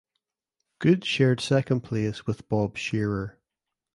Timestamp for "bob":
2.49-2.75